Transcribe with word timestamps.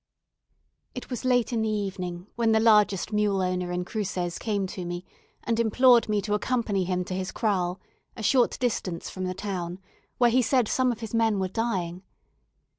It 0.95 1.11
was 1.11 1.23
late 1.25 1.53
in 1.53 1.61
the 1.61 1.69
evening 1.69 2.25
when 2.35 2.53
the 2.53 2.59
largest 2.59 3.13
mule 3.13 3.39
owner 3.39 3.71
in 3.71 3.85
Cruces 3.85 4.39
came 4.39 4.65
to 4.65 4.83
me 4.83 5.05
and 5.43 5.59
implored 5.59 6.09
me 6.09 6.23
to 6.23 6.33
accompany 6.33 6.85
him 6.85 7.05
to 7.05 7.13
his 7.13 7.31
kraal, 7.31 7.79
a 8.17 8.23
short 8.23 8.57
distance 8.59 9.11
from 9.11 9.25
the 9.25 9.35
town, 9.35 9.77
where 10.17 10.31
he 10.31 10.41
said 10.41 10.67
some 10.67 10.91
of 10.91 11.01
his 11.01 11.13
men 11.13 11.37
were 11.37 11.49
dying. 11.49 12.01